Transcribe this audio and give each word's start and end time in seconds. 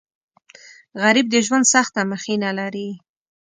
غریب 1.01 1.27
د 1.31 1.35
ژوند 1.45 1.65
سخته 1.73 2.01
مخینه 2.11 2.49
لري 2.59 2.89